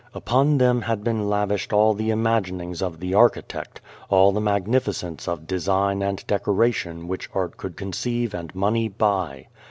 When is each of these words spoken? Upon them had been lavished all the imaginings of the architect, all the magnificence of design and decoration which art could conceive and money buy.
Upon 0.15 0.57
them 0.57 0.81
had 0.81 1.03
been 1.03 1.29
lavished 1.29 1.71
all 1.71 1.93
the 1.93 2.09
imaginings 2.09 2.81
of 2.81 2.99
the 2.99 3.13
architect, 3.13 3.81
all 4.09 4.31
the 4.31 4.41
magnificence 4.41 5.27
of 5.27 5.45
design 5.45 6.01
and 6.01 6.25
decoration 6.25 7.07
which 7.07 7.29
art 7.35 7.55
could 7.55 7.77
conceive 7.77 8.33
and 8.33 8.55
money 8.55 8.87
buy. 8.89 9.45